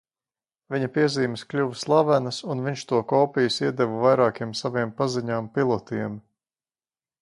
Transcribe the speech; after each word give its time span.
Viņa 0.75 0.87
piezīmes 0.95 1.43
kļuva 1.51 1.77
slavenas, 1.83 2.41
un 2.55 2.65
viņš 2.69 2.87
to 2.93 3.03
kopijas 3.13 3.61
iedeva 3.67 4.03
vairākiem 4.09 4.59
saviem 4.65 4.99
paziņām 5.03 5.55
pilotiem. 5.59 6.23